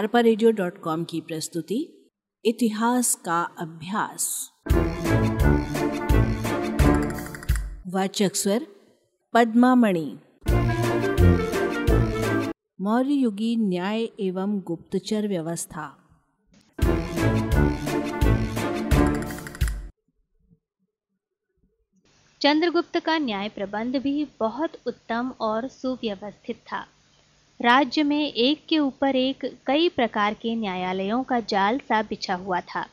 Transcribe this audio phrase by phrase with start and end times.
[0.00, 0.20] अरपा
[1.04, 2.10] की प्रस्तुति,
[2.44, 4.52] इतिहास का अभ्यास।
[7.86, 8.66] वाचक स्वर,
[9.34, 10.18] पद्मामणि।
[12.80, 15.96] मौर्य युगी न्याय एवं गुप्तचर व्यवस्था।
[22.40, 26.86] चंद्रगुप्त का न्याय प्रबंध भी बहुत उत्तम और सुव्यवस्थित था।
[27.62, 32.60] राज्य में एक के ऊपर एक कई प्रकार के न्यायालयों का जाल सा बिछा हुआ
[32.60, 32.86] था।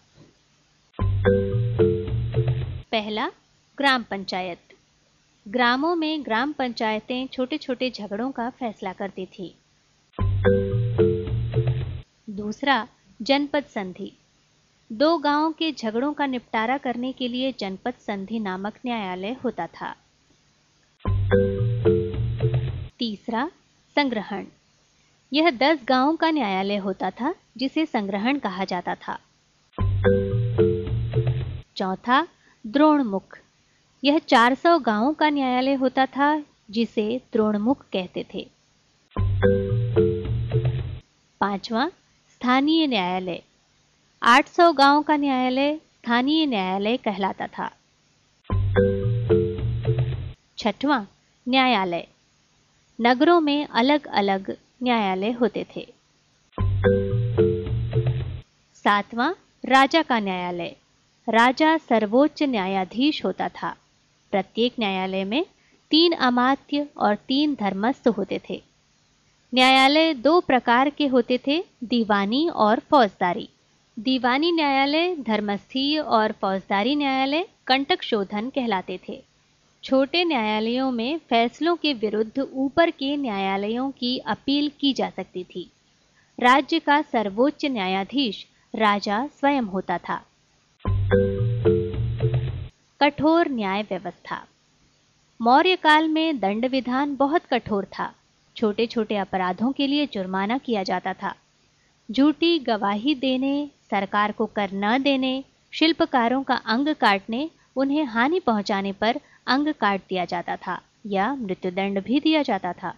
[2.91, 3.31] पहला,
[3.77, 4.59] ग्राम पंचायत।
[5.47, 9.55] ग्रामों में ग्राम पंचायतें छोटे छोटे झगड़ों का फैसला करती थी।
[12.29, 12.87] दूसरा,
[13.21, 14.13] जनपद संधि।
[14.91, 19.95] दो गाँवों के झगड़ों का निपटारा करने के लिए जनपद संधि नामक न्यायालय होता था।
[22.99, 23.51] तीसरा,
[23.95, 24.45] संग्रहण।
[25.33, 29.19] यह दस गाँवों का न्यायालय होता था, जिसे संग्रहण कहा जाता था।
[31.75, 32.27] चौथा,
[32.67, 33.39] द्रोणमुख।
[34.03, 38.49] यह 400 गाँवों का न्यायालय होता था, जिसे द्रोणमुख कहते थे।
[41.39, 41.87] पांचवा,
[42.29, 43.41] स्थानीय न्यायालय।
[44.23, 47.71] 800 गाँव का न्यायालय स्थानीय न्यायालय कहलाता था।
[50.57, 51.05] छठवां,
[51.49, 52.07] न्यायालय।
[53.01, 55.93] नगरों में अलग अलग न्यायालय होते थे।
[58.75, 59.33] सातवां,
[59.65, 60.75] राजा का न्यायालय।
[61.29, 63.75] राजा सर्वोच्च न्यायाधीश होता था।
[64.31, 65.45] प्रत्येक न्यायालय में
[65.91, 68.63] तीन अमात्य और तीन धर्मस्थ होते थे।
[69.53, 73.49] न्यायालय दो प्रकार के होते थे, दीवानी और फौजदारी।
[73.99, 79.26] दीवानी न्यायालय धर्मस्थीय और फौजदारी न्यायालय कंटक शोधन कहलाते थे।
[79.87, 85.71] छोटे न्यायालयों में फैसलों के विरुद्ध ऊपर के न्यायालयों की अपील की जा सकती थी।
[86.39, 90.25] राज्य का सर्वोच्च न्यायाधीश राजा स्वयं होता था।
[93.01, 94.45] कठोर न्याय व्यवस्था।
[95.41, 98.13] मौर्य काल में दंड विधान बहुत कठोर था।
[98.55, 101.35] छोटे छोटे अपराधों के लिए जुर्माना किया जाता था।
[102.11, 105.43] झूठी गवाही देने, सरकार को कर न देने,
[105.73, 112.03] शिल्पकारों का अंग काटने, उन्हें हानि पहुँचाने पर अंग काट दिया जाता था या मृत्युदंड
[112.03, 112.93] भी दिया जाता था।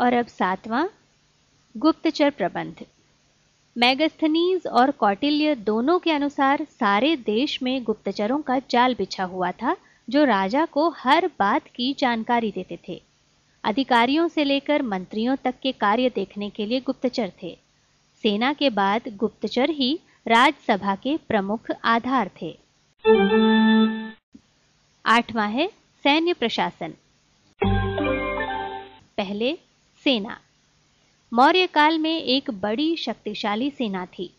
[0.00, 0.86] और अब सातवां,
[1.76, 2.84] गुप्तचर प्रबंध।
[3.78, 9.76] मैगस्थनीज और कौटिल्य दोनों के अनुसार सारे देश में गुप्तचरों का जाल बिछा हुआ था,
[10.10, 13.02] जो राजा को हर बात की जानकारी देते थे।
[13.64, 17.58] अधिकारियों से लेकर मंत्रियों तक के कार्य देखने के लिए गुप्तचर थे।
[18.22, 22.58] सेना के बाद गुप्तचर ही राज्यसभा के प्रमुख आधार थे।
[25.08, 25.66] आठवां है
[26.04, 26.94] सैन्य प्रशासन।
[29.18, 29.52] पहले
[30.04, 30.36] सेना।
[31.32, 34.30] मौर्य काल में एक बड़ी शक्तिशाली सेना थी।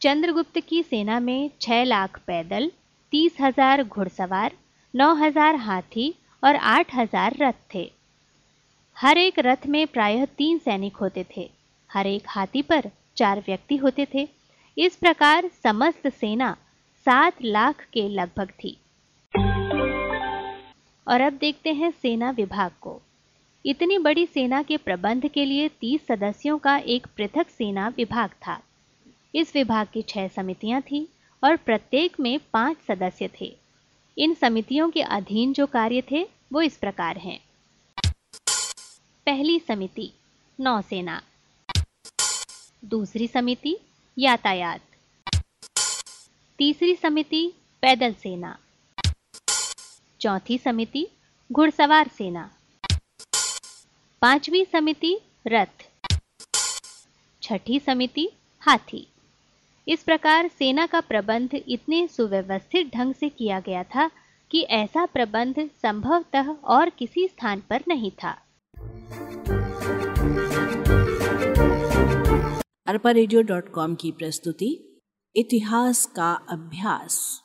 [0.00, 2.70] चंद्रगुप्त की सेना में छह लाख पैदल,
[3.12, 4.52] तीस हज़ार घुड़सवार,
[4.94, 6.12] नौ हज़ार हाथी
[6.42, 7.90] और आठ हज़ार रथ थे।
[8.96, 11.50] हर एक रथ में प्रायः तीन सैनिक होते थे।
[11.90, 14.28] हर एक हाथी पर चार व्यक्ति होते थे।
[14.76, 16.56] इस प्रकार समस्त सेना
[17.06, 18.78] सात लाख के लगभग थी।
[21.08, 23.02] और अब देखते हैं सेना विभाग को।
[23.66, 28.62] इतनी बड़ी सेना के प्रबंध के लिए तीस सदस्यों का एक पृथक सेना विभाग था।
[29.34, 31.08] इस विभाग की छह समितियाँ थी
[31.44, 33.56] और प्रत्येक में पाँच सदस्य थे।
[34.18, 37.40] इन समितियों के अधीन जो कार्य थे, वो इस प्रकार हैं।
[39.26, 40.12] पहली समिति,
[40.60, 41.22] नौसेना।
[42.84, 43.76] दूसरी समिति,
[44.18, 44.80] यातायात।
[46.58, 47.52] तीसरी समिति,
[47.82, 48.58] पैदल सेना।
[50.26, 51.06] चौथी समिति,
[51.52, 52.50] घुड़सवार सेना।
[54.22, 55.90] पांचवी समिति, रथ।
[57.42, 58.28] छठी समिति,
[58.60, 59.12] हाथी।
[59.88, 64.10] इस प्रकार सेना का प्रबंध इतने सुव्यवस्थित ढंग से किया गया था
[64.50, 68.30] कि ऐसा प्रबंध संभवतः और किसी स्थान पर नहीं था।
[72.86, 73.12] अरपा
[73.94, 75.00] की प्रस्तुति,
[75.36, 77.42] इतिहास का अभ्यास।